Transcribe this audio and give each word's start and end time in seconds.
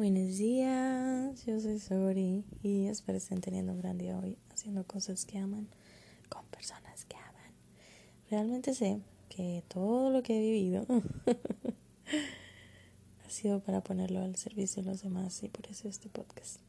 Buenos 0.00 0.38
días, 0.38 1.44
yo 1.44 1.60
soy 1.60 1.78
Sori 1.78 2.42
y 2.62 2.86
espero 2.86 3.18
estén 3.18 3.42
teniendo 3.42 3.72
un 3.72 3.80
gran 3.80 3.98
día 3.98 4.18
hoy 4.18 4.38
haciendo 4.50 4.82
cosas 4.84 5.26
que 5.26 5.36
aman 5.36 5.68
con 6.30 6.42
personas 6.46 7.04
que 7.04 7.18
aman. 7.18 7.52
Realmente 8.30 8.72
sé 8.72 9.02
que 9.28 9.62
todo 9.68 10.08
lo 10.08 10.22
que 10.22 10.38
he 10.38 10.40
vivido 10.40 10.86
ha 13.26 13.28
sido 13.28 13.60
para 13.60 13.82
ponerlo 13.82 14.22
al 14.22 14.36
servicio 14.36 14.82
de 14.82 14.88
los 14.88 15.02
demás 15.02 15.42
y 15.42 15.50
por 15.50 15.66
eso 15.66 15.86
este 15.86 16.08
podcast. 16.08 16.60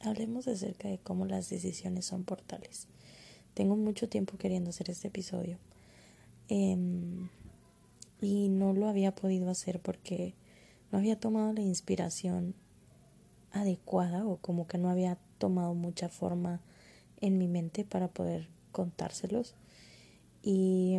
Hablemos 0.00 0.48
acerca 0.48 0.88
de 0.88 0.96
cómo 0.96 1.26
las 1.26 1.50
decisiones 1.50 2.06
son 2.06 2.24
portales. 2.24 2.86
Tengo 3.52 3.76
mucho 3.76 4.08
tiempo 4.08 4.38
queriendo 4.38 4.70
hacer 4.70 4.88
este 4.88 5.08
episodio 5.08 5.58
em, 6.48 7.28
y 8.22 8.48
no 8.48 8.72
lo 8.72 8.88
había 8.88 9.14
podido 9.14 9.50
hacer 9.50 9.80
porque 9.80 10.34
no 10.90 10.98
había 10.98 11.18
tomado 11.18 11.52
la 11.52 11.60
inspiración 11.60 12.54
adecuada 13.52 14.26
o 14.26 14.36
como 14.38 14.66
que 14.66 14.78
no 14.78 14.90
había 14.90 15.18
tomado 15.38 15.74
mucha 15.74 16.08
forma 16.08 16.60
en 17.20 17.38
mi 17.38 17.48
mente 17.48 17.84
para 17.84 18.08
poder 18.08 18.48
contárselos. 18.72 19.54
Y 20.42 20.98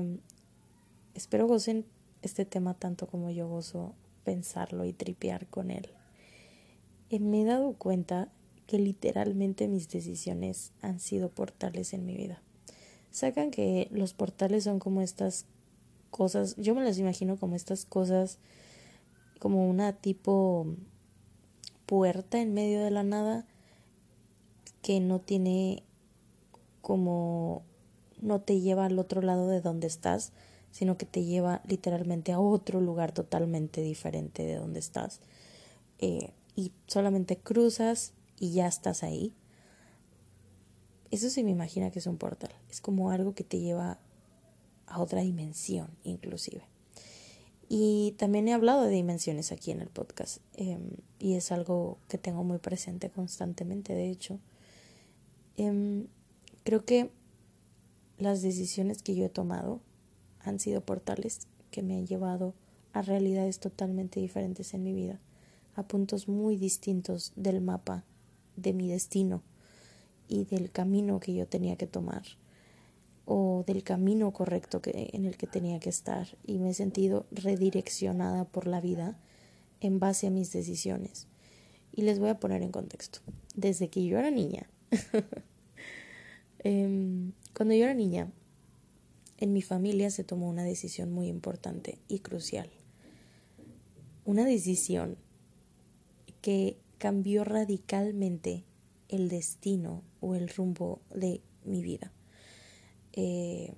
espero 1.14 1.48
gocen 1.48 1.86
este 2.22 2.46
tema 2.46 2.74
tanto 2.74 3.08
como 3.08 3.30
yo 3.30 3.48
gozo 3.48 3.94
pensarlo 4.24 4.86
y 4.86 4.94
tripear 4.94 5.48
con 5.48 5.72
él. 5.72 5.90
Y 7.10 7.20
me 7.20 7.42
he 7.42 7.46
dado 7.46 7.74
cuenta 7.74 8.30
que 8.68 8.78
literalmente 8.78 9.68
mis 9.68 9.90
decisiones 9.90 10.72
han 10.82 11.00
sido 11.00 11.30
portales 11.30 11.94
en 11.94 12.06
mi 12.06 12.16
vida. 12.16 12.42
Sacan 13.10 13.50
que 13.50 13.88
los 13.92 14.14
portales 14.14 14.66
son 14.66 14.78
como 14.78 15.02
estas 15.02 15.46
cosas, 16.12 16.56
yo 16.58 16.76
me 16.76 16.84
las 16.84 17.00
imagino 17.00 17.38
como 17.38 17.56
estas 17.56 17.86
cosas 17.86 18.38
como 19.40 19.70
una 19.70 19.94
tipo 19.94 20.68
puerta 21.86 22.40
en 22.40 22.54
medio 22.54 22.84
de 22.84 22.92
la 22.92 23.04
nada 23.04 23.46
que 24.82 25.00
no 25.00 25.20
tiene 25.20 25.84
como 26.82 27.64
no 28.22 28.42
te 28.42 28.60
lleva 28.60 28.86
al 28.86 29.00
otro 29.00 29.22
lado 29.22 29.48
de 29.48 29.62
donde 29.62 29.88
estás, 29.88 30.34
sino 30.72 30.98
que 30.98 31.06
te 31.06 31.24
lleva 31.24 31.62
literalmente 31.68 32.32
a 32.32 32.40
otro 32.40 32.82
lugar 32.82 33.12
totalmente 33.12 33.82
diferente 33.82 34.46
de 34.46 34.56
donde 34.56 34.80
estás. 34.80 35.22
Eh, 36.00 36.32
y 36.56 36.72
solamente 36.88 37.38
cruzas 37.38 38.14
y 38.40 38.52
ya 38.52 38.68
estás 38.68 39.04
ahí. 39.04 39.34
Eso 41.12 41.30
se 41.30 41.44
me 41.44 41.52
imagina 41.52 41.92
que 41.92 42.00
es 42.00 42.08
un 42.08 42.18
portal. 42.18 42.52
Es 42.70 42.82
como 42.82 43.12
algo 43.12 43.34
que 43.34 43.44
te 43.44 43.60
lleva 43.60 44.00
a 44.86 45.02
otra 45.02 45.22
dimensión, 45.22 45.90
inclusive. 46.04 46.64
Y 47.72 48.16
también 48.18 48.48
he 48.48 48.54
hablado 48.54 48.82
de 48.82 48.90
dimensiones 48.90 49.52
aquí 49.52 49.70
en 49.70 49.80
el 49.80 49.90
podcast 49.90 50.42
em, 50.56 50.90
y 51.20 51.36
es 51.36 51.52
algo 51.52 52.00
que 52.08 52.18
tengo 52.18 52.44
muy 52.44 52.58
presente 52.58 53.12
constantemente, 53.12 53.94
de 53.94 54.10
hecho. 54.10 54.40
Em, 55.56 56.08
creo 56.64 56.84
que 56.84 57.12
las 58.18 58.42
decisiones 58.42 59.04
que 59.04 59.16
yo 59.16 59.24
he 59.24 59.30
tomado 59.30 59.82
han 60.40 60.60
sido 60.60 60.82
portales 60.82 61.48
que 61.70 61.84
me 61.84 61.96
han 61.96 62.08
llevado 62.08 62.56
a 62.92 63.04
realidades 63.04 63.60
totalmente 63.60 64.20
diferentes 64.20 64.74
en 64.74 64.84
mi 64.84 64.94
vida, 64.94 65.20
a 65.76 65.84
puntos 65.84 66.28
muy 66.28 66.58
distintos 66.58 67.34
del 67.36 67.62
mapa 67.62 68.04
de 68.56 68.74
mi 68.74 68.90
destino 68.90 69.44
y 70.28 70.46
del 70.46 70.72
camino 70.72 71.20
que 71.20 71.36
yo 71.36 71.48
tenía 71.48 71.76
que 71.76 71.88
tomar 71.88 72.24
o 73.32 73.64
del 73.68 73.84
camino 73.84 74.34
correcto 74.34 74.82
que, 74.82 75.12
en 75.14 75.26
el 75.26 75.38
que 75.38 75.46
tenía 75.46 75.80
que 75.80 75.90
estar 75.90 76.36
y 76.48 76.58
me 76.58 76.72
he 76.72 76.74
sentido 76.74 77.28
redireccionada 77.30 78.46
por 78.46 78.66
la 78.66 78.82
vida 78.82 79.20
en 79.82 80.00
base 80.00 80.26
a 80.26 80.32
mis 80.32 80.52
decisiones. 80.52 81.28
Y 81.94 82.02
les 82.02 82.18
voy 82.18 82.30
a 82.30 82.40
poner 82.40 82.64
en 82.64 82.72
contexto. 82.72 83.20
Desde 83.54 83.88
que 83.90 84.04
yo 84.04 84.18
era 84.18 84.32
niña, 84.32 84.68
em, 86.64 87.34
cuando 87.56 87.76
yo 87.76 87.84
era 87.84 87.94
niña, 87.94 88.32
en 89.38 89.54
mi 89.54 89.62
familia 89.62 90.10
se 90.10 90.24
tomó 90.24 90.50
una 90.50 90.64
decisión 90.64 91.12
muy 91.12 91.28
importante 91.28 92.00
y 92.08 92.20
crucial. 92.22 92.72
Una 94.26 94.44
decisión 94.44 95.18
que 96.42 96.78
cambió 96.98 97.44
radicalmente 97.44 98.64
el 99.08 99.30
destino 99.30 100.02
o 100.20 100.34
el 100.34 100.50
rumbo 100.50 101.00
de 101.14 101.42
mi 101.64 101.84
vida. 101.84 102.12
Eh, 103.14 103.74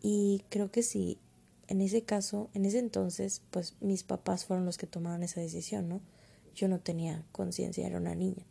y 0.00 0.42
creo 0.48 0.70
que 0.70 0.82
sí, 0.82 1.18
en 1.66 1.80
ese 1.80 2.02
caso, 2.02 2.48
en 2.54 2.64
ese 2.64 2.78
entonces, 2.78 3.42
pues 3.50 3.76
mis 3.80 4.02
papás 4.02 4.44
fueron 4.44 4.64
los 4.64 4.78
que 4.78 4.86
tomaron 4.86 5.22
esa 5.22 5.40
decisión, 5.40 5.88
¿no? 5.88 6.00
Yo 6.54 6.68
no 6.68 6.80
tenía 6.80 7.24
conciencia, 7.32 7.86
era 7.86 7.98
una 7.98 8.14
niña. 8.14 8.46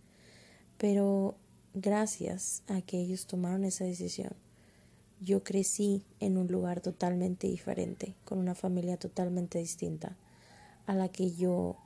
Pero 0.77 1.35
gracias 1.73 2.63
a 2.67 2.81
que 2.81 2.99
ellos 2.99 3.25
tomaron 3.25 3.63
esa 3.63 3.85
decisión, 3.85 4.33
yo 5.19 5.43
crecí 5.43 6.03
en 6.19 6.37
un 6.37 6.47
lugar 6.47 6.81
totalmente 6.81 7.47
diferente, 7.47 8.15
con 8.23 8.37
una 8.37 8.53
familia 8.53 8.97
totalmente 8.97 9.57
distinta 9.57 10.15
a 10.85 10.93
la 10.93 11.09
que 11.09 11.31
yo 11.31 11.77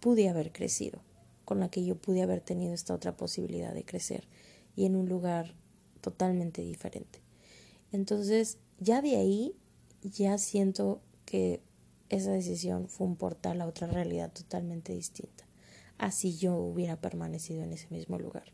pude 0.00 0.28
haber 0.28 0.52
crecido, 0.52 1.00
con 1.44 1.58
la 1.60 1.70
que 1.70 1.84
yo 1.84 1.96
pude 1.96 2.22
haber 2.22 2.40
tenido 2.40 2.72
esta 2.72 2.94
otra 2.94 3.16
posibilidad 3.16 3.74
de 3.74 3.84
crecer 3.84 4.28
y 4.76 4.86
en 4.86 4.94
un 4.94 5.08
lugar 5.08 5.54
totalmente 6.00 6.62
diferente. 6.62 7.20
Entonces, 7.92 8.58
ya 8.78 9.02
de 9.02 9.16
ahí, 9.16 9.54
ya 10.02 10.38
siento 10.38 11.00
que 11.24 11.62
esa 12.08 12.32
decisión 12.32 12.88
fue 12.88 13.06
un 13.06 13.16
portal 13.16 13.60
a 13.60 13.66
otra 13.66 13.86
realidad 13.86 14.32
totalmente 14.32 14.92
distinta. 14.94 15.44
Así 15.98 16.36
yo 16.36 16.56
hubiera 16.56 17.00
permanecido 17.00 17.62
en 17.62 17.72
ese 17.72 17.88
mismo 17.90 18.18
lugar. 18.18 18.52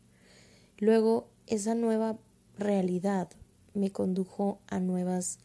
Luego, 0.78 1.28
esa 1.46 1.74
nueva 1.74 2.18
realidad 2.58 3.28
me 3.74 3.90
condujo 3.90 4.60
a 4.66 4.80
nuevas 4.80 5.38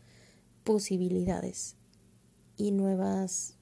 posibilidades 0.63 1.75
y 2.57 2.71
nuevas 2.71 3.57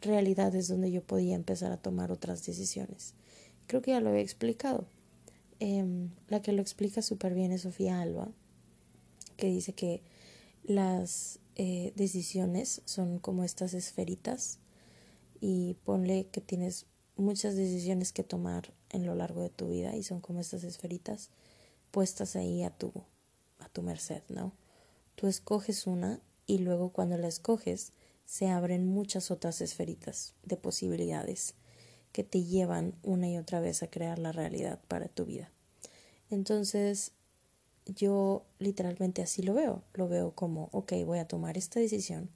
realidades 0.00 0.68
donde 0.68 0.90
yo 0.90 1.02
podía 1.02 1.36
empezar 1.36 1.72
a 1.72 1.76
tomar 1.76 2.12
otras 2.12 2.44
decisiones. 2.44 3.14
Creo 3.66 3.82
que 3.82 3.92
ya 3.92 4.00
lo 4.00 4.14
he 4.14 4.20
explicado. 4.20 4.86
Em, 5.60 6.08
la 6.28 6.40
que 6.40 6.52
lo 6.52 6.62
explica 6.62 7.02
súper 7.02 7.34
bien 7.34 7.52
es 7.52 7.62
Sofía 7.62 8.00
Alba, 8.00 8.32
que 9.36 9.48
dice 9.48 9.74
que 9.74 10.02
las 10.64 11.38
eh, 11.56 11.92
decisiones 11.96 12.80
son 12.86 13.18
como 13.18 13.44
estas 13.44 13.74
esferitas 13.74 14.58
y 15.38 15.74
ponle 15.84 16.28
que 16.28 16.40
tienes 16.40 16.86
muchas 17.16 17.56
decisiones 17.56 18.12
que 18.12 18.24
tomar 18.24 18.72
en 18.88 19.04
lo 19.04 19.14
largo 19.14 19.42
de 19.42 19.50
tu 19.50 19.68
vida 19.68 19.94
y 19.96 20.02
son 20.02 20.20
como 20.20 20.40
estas 20.40 20.64
esferitas 20.64 21.28
puestas 21.90 22.36
ahí 22.36 22.62
a 22.62 22.70
tu 22.70 22.92
a 23.58 23.68
tu 23.68 23.82
merced, 23.82 24.22
¿no? 24.30 24.54
Tú 25.14 25.26
escoges 25.26 25.86
una 25.86 26.20
y 26.46 26.58
luego 26.58 26.90
cuando 26.90 27.18
la 27.18 27.28
escoges 27.28 27.92
se 28.24 28.48
abren 28.48 28.86
muchas 28.86 29.30
otras 29.30 29.60
esferitas 29.60 30.32
de 30.42 30.56
posibilidades 30.56 31.54
que 32.12 32.24
te 32.24 32.44
llevan 32.44 32.94
una 33.02 33.28
y 33.28 33.36
otra 33.36 33.60
vez 33.60 33.82
a 33.82 33.90
crear 33.90 34.18
la 34.18 34.32
realidad 34.32 34.80
para 34.88 35.08
tu 35.08 35.24
vida. 35.24 35.50
Entonces, 36.30 37.12
yo 37.86 38.44
literalmente 38.58 39.22
así 39.22 39.42
lo 39.42 39.54
veo. 39.54 39.82
Lo 39.94 40.08
veo 40.08 40.32
como, 40.32 40.68
ok, 40.72 40.92
voy 41.04 41.18
a 41.18 41.28
tomar 41.28 41.56
esta 41.56 41.80
decisión, 41.80 42.30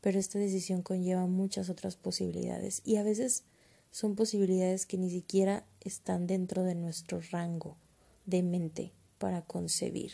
pero 0.00 0.18
esta 0.18 0.38
decisión 0.38 0.82
conlleva 0.82 1.26
muchas 1.26 1.68
otras 1.68 1.96
posibilidades 1.96 2.82
y 2.84 2.96
a 2.96 3.02
veces 3.02 3.44
son 3.90 4.14
posibilidades 4.14 4.86
que 4.86 4.98
ni 4.98 5.10
siquiera 5.10 5.64
están 5.80 6.26
dentro 6.26 6.64
de 6.64 6.74
nuestro 6.74 7.20
rango 7.30 7.76
de 8.24 8.42
mente 8.42 8.92
para 9.18 9.42
concebir. 9.42 10.12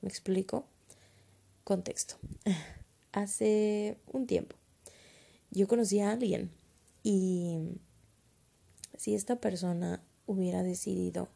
¿Me 0.00 0.08
explico? 0.08 0.66
Contexto. 1.64 2.16
Hace 3.12 3.98
un 4.12 4.26
tiempo 4.26 4.56
yo 5.52 5.68
conocí 5.68 6.00
a 6.00 6.10
alguien 6.10 6.50
y 7.02 7.58
si 9.02 9.16
esta 9.16 9.40
persona 9.40 10.00
hubiera 10.26 10.62
decidido 10.62 11.28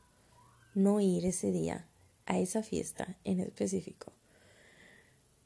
no 0.77 1.01
ir 1.01 1.27
ese 1.27 1.51
día 1.51 1.89
a 2.25 2.39
esa 2.39 2.63
fiesta 2.63 3.19
en 3.25 3.41
específico, 3.41 4.13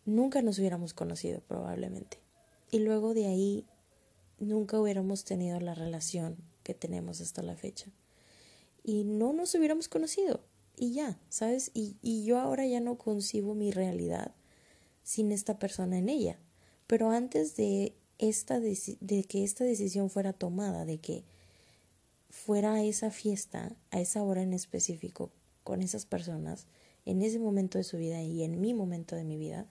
nunca 0.04 0.42
nos 0.42 0.58
hubiéramos 0.58 0.92
conocido 0.92 1.40
probablemente. 1.40 2.18
Y 2.70 2.80
luego 2.80 3.14
de 3.14 3.24
ahí 3.24 3.64
nunca 4.38 4.78
hubiéramos 4.78 5.24
tenido 5.24 5.60
la 5.60 5.74
relación 5.74 6.36
que 6.62 6.74
tenemos 6.74 7.22
hasta 7.22 7.40
la 7.40 7.56
fecha. 7.56 7.86
Y 8.84 9.04
no 9.04 9.32
nos 9.32 9.54
hubiéramos 9.54 9.88
conocido. 9.88 10.40
Y 10.76 10.92
ya, 10.92 11.18
¿sabes? 11.30 11.70
Y, 11.72 11.96
y 12.02 12.26
yo 12.26 12.38
ahora 12.38 12.66
ya 12.66 12.80
no 12.80 12.98
concibo 12.98 13.54
mi 13.54 13.70
realidad 13.70 14.34
sin 15.04 15.32
esta 15.32 15.58
persona 15.58 15.96
en 15.96 16.10
ella. 16.10 16.38
Pero 16.86 17.12
antes 17.12 17.56
de, 17.56 17.94
esta 18.18 18.60
de 18.60 19.24
que 19.26 19.42
esta 19.42 19.64
decisión 19.64 20.10
fuera 20.10 20.34
tomada, 20.34 20.84
de 20.84 20.98
que 20.98 21.24
fuera 22.30 22.74
a 22.74 22.84
esa 22.84 23.10
fiesta, 23.10 23.76
a 23.90 24.00
esa 24.00 24.22
hora 24.22 24.42
en 24.42 24.54
específico, 24.54 25.30
con 25.64 25.82
esas 25.82 26.06
personas, 26.06 26.66
en 27.04 27.22
ese 27.22 27.38
momento 27.38 27.76
de 27.78 27.84
su 27.84 27.98
vida 27.98 28.22
y 28.22 28.42
en 28.44 28.60
mi 28.60 28.72
momento 28.72 29.16
de 29.16 29.24
mi 29.24 29.36
vida, 29.36 29.66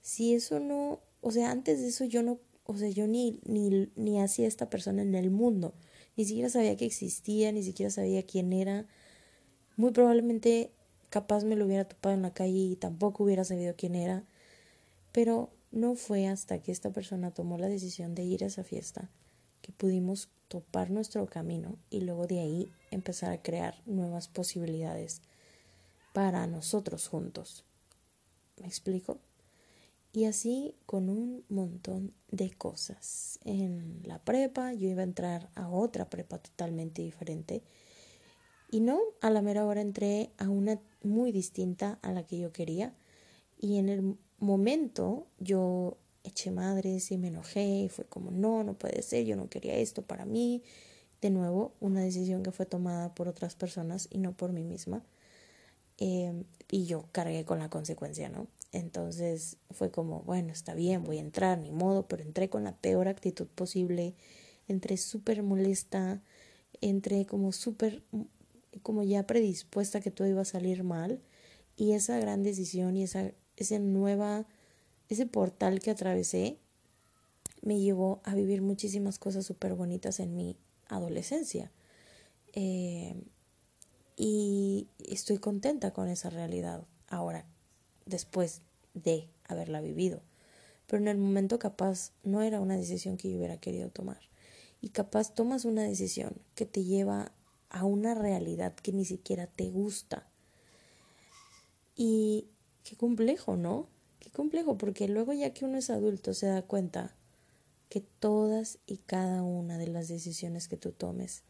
si 0.00 0.34
eso 0.34 0.58
no, 0.58 1.00
o 1.20 1.30
sea, 1.30 1.50
antes 1.50 1.80
de 1.80 1.88
eso 1.88 2.04
yo 2.04 2.22
no, 2.22 2.40
o 2.64 2.76
sea, 2.76 2.88
yo 2.88 3.06
ni, 3.06 3.40
ni, 3.44 3.88
ni 3.94 4.20
hacía 4.20 4.48
esta 4.48 4.68
persona 4.68 5.02
en 5.02 5.14
el 5.14 5.30
mundo, 5.30 5.74
ni 6.16 6.24
siquiera 6.24 6.48
sabía 6.48 6.76
que 6.76 6.84
existía, 6.84 7.52
ni 7.52 7.62
siquiera 7.62 7.90
sabía 7.90 8.24
quién 8.24 8.52
era. 8.52 8.86
Muy 9.76 9.92
probablemente 9.92 10.70
capaz 11.08 11.44
me 11.44 11.56
lo 11.56 11.66
hubiera 11.66 11.86
topado 11.86 12.14
en 12.14 12.22
la 12.22 12.34
calle 12.34 12.58
y 12.58 12.76
tampoco 12.76 13.24
hubiera 13.24 13.44
sabido 13.44 13.74
quién 13.76 13.94
era, 13.94 14.24
pero 15.12 15.50
no 15.70 15.94
fue 15.94 16.26
hasta 16.26 16.58
que 16.62 16.72
esta 16.72 16.90
persona 16.90 17.32
tomó 17.32 17.58
la 17.58 17.68
decisión 17.68 18.14
de 18.14 18.24
ir 18.24 18.44
a 18.44 18.48
esa 18.48 18.64
fiesta 18.64 19.10
que 19.62 19.72
pudimos 19.72 20.28
topar 20.52 20.90
nuestro 20.90 21.24
camino 21.24 21.78
y 21.88 22.02
luego 22.02 22.26
de 22.26 22.40
ahí 22.40 22.72
empezar 22.90 23.32
a 23.32 23.40
crear 23.40 23.80
nuevas 23.86 24.28
posibilidades 24.28 25.22
para 26.12 26.46
nosotros 26.46 27.08
juntos. 27.08 27.64
¿Me 28.60 28.66
explico? 28.66 29.18
Y 30.12 30.26
así 30.26 30.74
con 30.84 31.08
un 31.08 31.42
montón 31.48 32.12
de 32.30 32.50
cosas. 32.50 33.38
En 33.44 34.02
la 34.04 34.18
prepa 34.18 34.74
yo 34.74 34.90
iba 34.90 35.00
a 35.00 35.04
entrar 35.04 35.48
a 35.54 35.70
otra 35.70 36.10
prepa 36.10 36.36
totalmente 36.36 37.00
diferente. 37.00 37.62
Y 38.70 38.80
no, 38.80 39.00
a 39.22 39.30
la 39.30 39.40
mera 39.40 39.64
hora 39.64 39.80
entré 39.80 40.32
a 40.36 40.50
una 40.50 40.78
muy 41.02 41.32
distinta 41.32 41.98
a 42.02 42.12
la 42.12 42.26
que 42.26 42.36
yo 42.36 42.52
quería. 42.52 42.94
Y 43.58 43.78
en 43.78 43.88
el 43.88 44.18
momento 44.38 45.28
yo 45.38 45.96
eché 46.24 46.50
madres 46.50 47.10
y 47.10 47.18
me 47.18 47.28
enojé 47.28 47.64
y 47.64 47.88
fue 47.88 48.04
como, 48.04 48.30
no, 48.30 48.64
no 48.64 48.74
puede 48.74 49.02
ser, 49.02 49.24
yo 49.24 49.36
no 49.36 49.48
quería 49.48 49.76
esto 49.76 50.02
para 50.02 50.24
mí. 50.24 50.62
De 51.20 51.30
nuevo, 51.30 51.72
una 51.80 52.00
decisión 52.00 52.42
que 52.42 52.50
fue 52.50 52.66
tomada 52.66 53.14
por 53.14 53.28
otras 53.28 53.54
personas 53.54 54.08
y 54.10 54.18
no 54.18 54.32
por 54.32 54.52
mí 54.52 54.64
misma. 54.64 55.04
Em, 55.98 56.44
y 56.70 56.86
yo 56.86 57.04
cargué 57.12 57.44
con 57.44 57.58
la 57.58 57.68
consecuencia, 57.70 58.28
¿no? 58.28 58.48
Entonces 58.72 59.58
fue 59.70 59.90
como, 59.90 60.22
bueno, 60.22 60.52
está 60.52 60.74
bien, 60.74 61.04
voy 61.04 61.18
a 61.18 61.20
entrar, 61.20 61.58
ni 61.58 61.70
modo, 61.70 62.08
pero 62.08 62.22
entré 62.22 62.48
con 62.48 62.64
la 62.64 62.76
peor 62.76 63.06
actitud 63.08 63.46
posible, 63.46 64.14
entré 64.66 64.96
súper 64.96 65.42
molesta, 65.42 66.22
entré 66.80 67.26
como 67.26 67.52
súper, 67.52 68.02
como 68.82 69.02
ya 69.04 69.26
predispuesta 69.26 70.00
que 70.00 70.10
todo 70.10 70.26
iba 70.26 70.42
a 70.42 70.46
salir 70.46 70.84
mal. 70.84 71.20
Y 71.76 71.92
esa 71.92 72.18
gran 72.18 72.42
decisión 72.42 72.96
y 72.96 73.04
esa, 73.04 73.32
esa 73.56 73.78
nueva 73.78 74.46
ese 75.12 75.26
portal 75.26 75.80
que 75.80 75.90
atravesé 75.90 76.58
me 77.62 77.78
llevó 77.78 78.20
a 78.24 78.34
vivir 78.34 78.62
muchísimas 78.62 79.18
cosas 79.18 79.46
súper 79.46 79.74
bonitas 79.74 80.20
en 80.20 80.36
mi 80.36 80.56
adolescencia. 80.88 81.70
Eh, 82.54 83.14
y 84.16 84.88
estoy 84.98 85.38
contenta 85.38 85.92
con 85.92 86.08
esa 86.08 86.30
realidad 86.30 86.84
ahora, 87.08 87.46
después 88.04 88.62
de 88.94 89.28
haberla 89.44 89.80
vivido. 89.80 90.22
Pero 90.86 91.00
en 91.02 91.08
el 91.08 91.18
momento 91.18 91.58
capaz 91.58 92.12
no 92.22 92.42
era 92.42 92.60
una 92.60 92.76
decisión 92.76 93.16
que 93.16 93.30
yo 93.30 93.38
hubiera 93.38 93.58
querido 93.58 93.90
tomar. 93.90 94.20
Y 94.80 94.90
capaz 94.90 95.34
tomas 95.34 95.64
una 95.64 95.82
decisión 95.82 96.34
que 96.54 96.66
te 96.66 96.84
lleva 96.84 97.32
a 97.70 97.84
una 97.84 98.14
realidad 98.14 98.74
que 98.74 98.92
ni 98.92 99.04
siquiera 99.04 99.46
te 99.46 99.70
gusta. 99.70 100.28
Y 101.94 102.48
qué 102.82 102.96
complejo, 102.96 103.56
¿no? 103.56 103.88
Complejo, 104.32 104.78
porque 104.78 105.08
luego 105.08 105.32
ya 105.32 105.52
que 105.52 105.64
uno 105.64 105.78
es 105.78 105.90
adulto 105.90 106.32
se 106.32 106.46
da 106.46 106.62
cuenta 106.62 107.14
que 107.88 108.00
todas 108.00 108.78
y 108.86 108.98
cada 108.98 109.42
una 109.42 109.76
de 109.76 109.88
las 109.88 110.08
decisiones 110.08 110.68
que 110.68 110.78
tú 110.78 110.92
tomes 110.92 111.42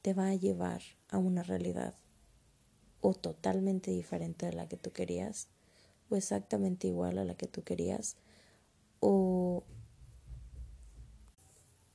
te 0.00 0.14
va 0.14 0.28
a 0.28 0.34
llevar 0.34 0.80
a 1.08 1.18
una 1.18 1.42
realidad 1.42 1.94
o 3.02 3.12
totalmente 3.12 3.90
diferente 3.90 4.46
a 4.46 4.52
la 4.52 4.66
que 4.66 4.78
tú 4.78 4.92
querías 4.92 5.48
o 6.08 6.16
exactamente 6.16 6.86
igual 6.86 7.18
a 7.18 7.24
la 7.24 7.34
que 7.34 7.46
tú 7.46 7.62
querías 7.62 8.16
o 9.00 9.64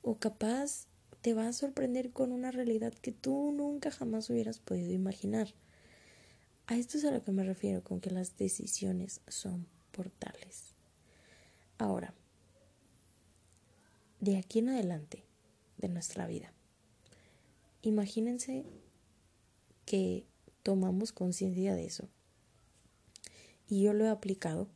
o 0.04 0.20
capaz 0.20 0.88
te 1.22 1.34
va 1.34 1.48
a 1.48 1.54
sorprender 1.54 2.12
con 2.12 2.32
una 2.32 2.52
realidad 2.52 2.94
que 2.94 3.12
tú 3.12 3.52
nunca 3.52 3.92
jamás 3.92 4.30
hubieras 4.30 4.60
podido 4.60 4.94
imaginar. 4.94 5.54
A 6.68 6.78
esto 6.78 6.98
es 6.98 7.06
a 7.06 7.12
lo 7.12 7.24
que 7.24 7.32
me 7.32 7.44
refiero 7.44 7.84
con 7.84 8.00
que 8.00 8.12
las 8.12 8.38
decisiones 8.38 9.22
son 9.28 9.68
portales. 9.92 10.74
Ahora, 11.78 12.14
de 14.20 14.38
aquí 14.38 14.60
en 14.60 14.70
adelante 14.70 15.24
de 15.78 15.90
nuestra 15.90 16.28
vida, 16.28 16.52
imagínense 17.82 18.66
que 19.86 20.26
tomamos 20.64 21.12
conciencia 21.12 21.74
de 21.74 21.86
eso. 21.86 22.10
Y 23.68 23.84
yo 23.84 23.94
lo 23.94 24.06
he 24.06 24.10
aplicado. 24.10 24.68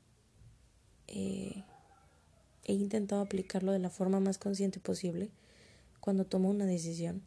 Eh, 1.08 1.64
he 2.64 2.74
intentado 2.74 3.22
aplicarlo 3.22 3.72
de 3.72 3.80
la 3.80 3.90
forma 3.90 4.20
más 4.20 4.38
consciente 4.38 4.80
posible 4.80 5.30
cuando 6.00 6.26
tomo 6.26 6.50
una 6.50 6.66
decisión. 6.66 7.22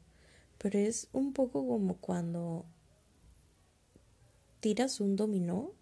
Pero 0.59 0.79
es 0.79 1.09
un 1.13 1.33
poco 1.33 1.67
como 1.67 1.97
cuando 1.97 2.65
tiras 4.61 5.01
un 5.01 5.17
dominó 5.17 5.73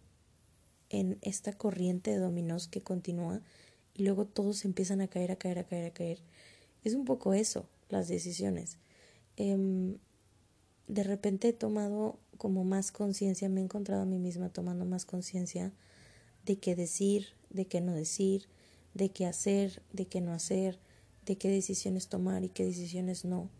en 0.94 1.18
esta 1.22 1.52
corriente 1.52 2.12
de 2.12 2.18
dominos 2.18 2.68
que 2.68 2.80
continúa 2.80 3.40
y 3.94 4.04
luego 4.04 4.26
todos 4.26 4.64
empiezan 4.64 5.00
a 5.00 5.08
caer, 5.08 5.32
a 5.32 5.36
caer, 5.36 5.58
a 5.58 5.64
caer, 5.64 5.86
a 5.86 5.90
caer. 5.92 6.20
Es 6.84 6.94
un 6.94 7.04
poco 7.04 7.34
eso, 7.34 7.68
las 7.88 8.06
decisiones. 8.06 8.78
Em, 9.36 9.98
de 10.86 11.02
repente 11.02 11.48
he 11.48 11.52
tomado 11.52 12.18
como 12.38 12.62
más 12.64 12.92
conciencia, 12.92 13.48
me 13.48 13.60
he 13.60 13.64
encontrado 13.64 14.02
a 14.02 14.06
mí 14.06 14.18
misma 14.18 14.50
tomando 14.50 14.84
más 14.84 15.04
conciencia 15.04 15.72
de 16.46 16.58
qué 16.58 16.76
decir, 16.76 17.28
de 17.50 17.66
qué 17.66 17.80
no 17.80 17.92
decir, 17.92 18.46
de 18.94 19.10
qué 19.10 19.26
hacer, 19.26 19.82
de 19.92 20.06
qué 20.06 20.20
no 20.20 20.32
hacer, 20.32 20.78
de 21.26 21.36
qué 21.36 21.48
decisiones 21.48 22.08
tomar 22.08 22.44
y 22.44 22.50
qué 22.50 22.64
decisiones 22.64 23.24
no. 23.24 23.50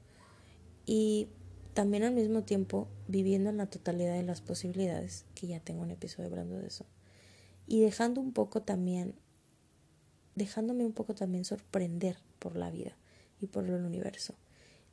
Y 0.87 1.29
también 1.73 2.05
al 2.05 2.15
mismo 2.15 2.43
tiempo 2.43 2.87
viviendo 3.09 3.51
en 3.51 3.57
la 3.57 3.67
totalidad 3.67 4.15
de 4.15 4.23
las 4.23 4.41
posibilidades, 4.41 5.25
que 5.35 5.49
ya 5.49 5.59
tengo 5.59 5.83
un 5.83 5.91
episodio 5.91 6.29
hablando 6.29 6.59
de 6.59 6.69
eso 6.69 6.87
y 7.67 7.81
dejando 7.81 8.21
un 8.21 8.33
poco 8.33 8.63
también, 8.63 9.15
dejándome 10.35 10.85
un 10.85 10.93
poco 10.93 11.15
también 11.15 11.45
sorprender 11.45 12.19
por 12.39 12.57
la 12.57 12.71
vida 12.71 12.97
y 13.41 13.47
por 13.47 13.65
el 13.65 13.85
universo, 13.85 14.35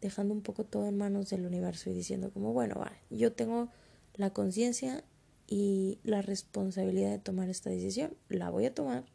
dejando 0.02 0.34
un 0.34 0.42
poco 0.42 0.64
todo 0.64 0.88
en 0.88 0.98
manos 0.98 1.30
del 1.30 1.46
universo 1.46 1.90
y 1.90 1.94
diciendo 1.94 2.32
como, 2.32 2.54
bueno, 2.54 2.76
vale, 2.76 2.98
yo 3.10 3.34
tengo 3.34 3.70
la 4.16 4.32
conciencia 4.32 5.04
y 5.48 6.00
la 6.04 6.22
responsabilidad 6.22 7.12
de 7.12 7.20
tomar 7.20 7.50
esta 7.50 7.70
decisión, 7.70 8.16
la 8.30 8.50
voy 8.50 8.66
a 8.66 8.74
tomar 8.74 9.06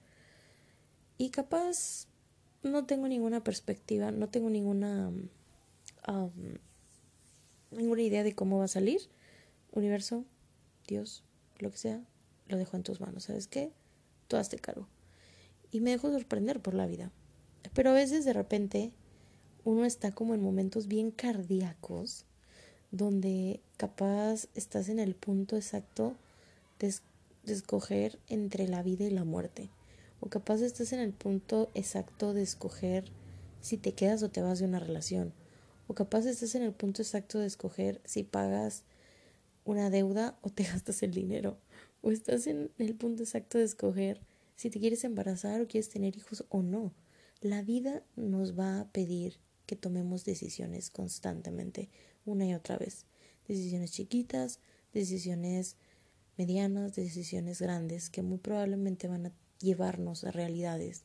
y 1.18 1.30
capaz 1.30 2.08
no 2.62 2.84
tengo 2.84 3.08
ninguna 3.08 3.42
perspectiva, 3.42 4.10
no 4.10 4.28
tengo 4.28 4.50
ninguna 4.50 5.12
ninguna 7.70 8.02
idea 8.02 8.22
de 8.22 8.34
cómo 8.34 8.58
va 8.58 8.66
a 8.66 8.68
salir, 8.68 9.00
universo, 9.72 10.24
Dios, 10.86 11.24
lo 11.58 11.70
que 11.70 11.78
sea, 11.78 12.04
lo 12.48 12.56
dejo 12.56 12.76
en 12.76 12.82
tus 12.82 13.00
manos, 13.00 13.24
¿sabes 13.24 13.46
qué? 13.46 13.72
Tú 14.28 14.36
hazte 14.36 14.58
cargo. 14.58 14.86
Y 15.70 15.80
me 15.80 15.90
dejo 15.90 16.10
sorprender 16.10 16.60
por 16.60 16.74
la 16.74 16.86
vida. 16.86 17.10
Pero 17.74 17.90
a 17.90 17.94
veces 17.94 18.24
de 18.24 18.32
repente 18.32 18.92
uno 19.64 19.84
está 19.84 20.12
como 20.12 20.34
en 20.34 20.42
momentos 20.42 20.86
bien 20.86 21.10
cardíacos, 21.10 22.24
donde 22.90 23.60
capaz 23.76 24.48
estás 24.54 24.88
en 24.88 24.98
el 24.98 25.14
punto 25.14 25.56
exacto 25.56 26.14
de, 26.78 26.94
de 27.44 27.52
escoger 27.52 28.18
entre 28.28 28.68
la 28.68 28.82
vida 28.82 29.04
y 29.04 29.10
la 29.10 29.24
muerte. 29.24 29.70
O 30.20 30.28
capaz 30.28 30.62
estás 30.62 30.92
en 30.92 31.00
el 31.00 31.12
punto 31.12 31.70
exacto 31.74 32.32
de 32.32 32.42
escoger 32.42 33.10
si 33.60 33.76
te 33.76 33.92
quedas 33.92 34.22
o 34.22 34.30
te 34.30 34.40
vas 34.40 34.60
de 34.60 34.66
una 34.66 34.78
relación. 34.78 35.32
O 35.88 35.94
capaz 35.94 36.26
estás 36.26 36.54
en 36.54 36.62
el 36.62 36.72
punto 36.72 37.02
exacto 37.02 37.38
de 37.38 37.46
escoger 37.46 38.00
si 38.04 38.22
pagas 38.22 38.84
una 39.64 39.90
deuda 39.90 40.38
o 40.42 40.50
te 40.50 40.62
gastas 40.72 41.02
el 41.02 41.12
dinero 41.12 41.58
o 42.06 42.12
estás 42.12 42.46
en 42.46 42.70
el 42.78 42.94
punto 42.94 43.24
exacto 43.24 43.58
de 43.58 43.64
escoger 43.64 44.20
si 44.54 44.70
te 44.70 44.78
quieres 44.78 45.02
embarazar 45.02 45.60
o 45.60 45.66
quieres 45.66 45.88
tener 45.88 46.16
hijos 46.16 46.44
o 46.50 46.62
no. 46.62 46.94
La 47.40 47.62
vida 47.62 48.04
nos 48.14 48.56
va 48.56 48.78
a 48.78 48.92
pedir 48.92 49.40
que 49.66 49.74
tomemos 49.74 50.24
decisiones 50.24 50.90
constantemente, 50.90 51.88
una 52.24 52.46
y 52.46 52.54
otra 52.54 52.78
vez. 52.78 53.06
Decisiones 53.48 53.90
chiquitas, 53.90 54.60
decisiones 54.92 55.74
medianas, 56.36 56.94
decisiones 56.94 57.60
grandes, 57.60 58.08
que 58.08 58.22
muy 58.22 58.38
probablemente 58.38 59.08
van 59.08 59.26
a 59.26 59.32
llevarnos 59.58 60.22
a 60.22 60.30
realidades 60.30 61.02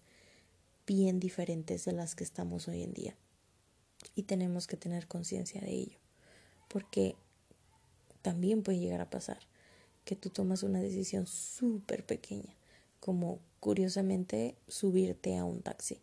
bien 0.85 1.19
diferentes 1.19 1.83
de 1.83 1.93
las 1.93 2.13
que 2.13 2.23
estamos 2.23 2.67
hoy 2.67 2.83
en 2.83 2.93
día. 2.93 3.17
Y 4.13 4.23
tenemos 4.23 4.67
que 4.67 4.77
tener 4.77 5.07
conciencia 5.07 5.61
de 5.61 5.71
ello, 5.71 5.97
porque 6.67 7.15
también 8.21 8.61
puede 8.61 8.77
llegar 8.77 9.01
a 9.01 9.09
pasar 9.09 9.39
que 10.05 10.15
tú 10.15 10.29
tomas 10.29 10.63
una 10.63 10.79
decisión 10.79 11.27
súper 11.27 12.05
pequeña, 12.05 12.55
como 12.99 13.39
curiosamente 13.59 14.55
subirte 14.67 15.37
a 15.37 15.45
un 15.45 15.61
taxi. 15.61 16.01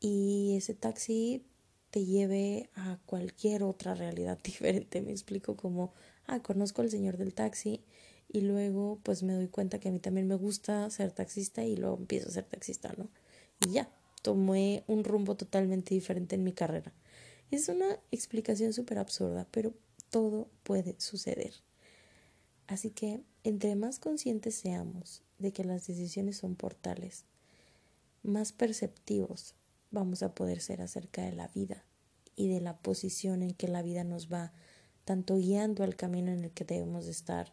Y 0.00 0.56
ese 0.56 0.74
taxi 0.74 1.44
te 1.90 2.04
lleve 2.04 2.68
a 2.74 2.98
cualquier 3.06 3.62
otra 3.62 3.94
realidad 3.94 4.38
diferente. 4.44 5.00
Me 5.00 5.12
explico 5.12 5.56
como, 5.56 5.92
ah, 6.26 6.40
conozco 6.40 6.82
al 6.82 6.90
señor 6.90 7.16
del 7.16 7.34
taxi 7.34 7.84
y 8.28 8.40
luego 8.40 8.98
pues 9.02 9.22
me 9.22 9.34
doy 9.34 9.48
cuenta 9.48 9.78
que 9.78 9.88
a 9.88 9.92
mí 9.92 10.00
también 10.00 10.26
me 10.26 10.34
gusta 10.34 10.90
ser 10.90 11.12
taxista 11.12 11.64
y 11.64 11.76
luego 11.76 11.96
empiezo 11.96 12.28
a 12.28 12.32
ser 12.32 12.44
taxista, 12.44 12.92
¿no? 12.98 13.08
Y 13.64 13.74
ya, 13.74 13.88
tomé 14.22 14.82
un 14.88 15.04
rumbo 15.04 15.36
totalmente 15.36 15.94
diferente 15.94 16.34
en 16.34 16.42
mi 16.42 16.52
carrera. 16.52 16.92
Es 17.50 17.68
una 17.68 18.00
explicación 18.10 18.72
súper 18.72 18.98
absurda, 18.98 19.46
pero 19.52 19.72
todo 20.10 20.48
puede 20.64 20.96
suceder. 20.98 21.54
Así 22.66 22.90
que 22.90 23.22
entre 23.42 23.76
más 23.76 23.98
conscientes 23.98 24.54
seamos 24.54 25.22
de 25.38 25.52
que 25.52 25.64
las 25.64 25.86
decisiones 25.86 26.38
son 26.38 26.56
portales, 26.56 27.24
más 28.22 28.52
perceptivos 28.52 29.54
vamos 29.90 30.22
a 30.22 30.34
poder 30.34 30.60
ser 30.60 30.80
acerca 30.80 31.22
de 31.22 31.32
la 31.32 31.48
vida 31.48 31.84
y 32.36 32.48
de 32.48 32.60
la 32.60 32.78
posición 32.78 33.42
en 33.42 33.52
que 33.52 33.68
la 33.68 33.82
vida 33.82 34.02
nos 34.02 34.32
va 34.32 34.52
tanto 35.04 35.36
guiando 35.36 35.84
al 35.84 35.96
camino 35.96 36.32
en 36.32 36.44
el 36.44 36.50
que 36.50 36.64
debemos 36.64 37.04
de 37.04 37.12
estar 37.12 37.52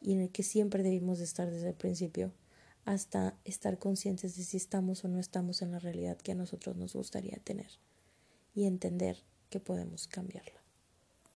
y 0.00 0.14
en 0.14 0.20
el 0.20 0.30
que 0.30 0.42
siempre 0.42 0.82
debimos 0.82 1.18
de 1.18 1.24
estar 1.24 1.50
desde 1.50 1.68
el 1.68 1.74
principio, 1.74 2.32
hasta 2.84 3.36
estar 3.44 3.78
conscientes 3.78 4.36
de 4.36 4.44
si 4.44 4.56
estamos 4.56 5.04
o 5.04 5.08
no 5.08 5.18
estamos 5.20 5.60
en 5.62 5.72
la 5.72 5.78
realidad 5.78 6.16
que 6.16 6.32
a 6.32 6.34
nosotros 6.34 6.76
nos 6.76 6.94
gustaría 6.94 7.38
tener 7.44 7.70
y 8.54 8.64
entender 8.64 9.22
que 9.50 9.60
podemos 9.60 10.08
cambiarla. 10.08 10.59